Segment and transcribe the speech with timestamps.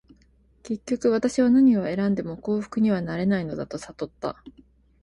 [0.63, 4.43] 結局、私は何を選んでも幸福にはなれないのだと悟った。